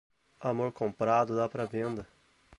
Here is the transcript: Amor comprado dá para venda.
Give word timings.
Amor 0.39 0.71
comprado 0.71 1.35
dá 1.35 1.47
para 1.47 1.67
venda. 1.67 2.07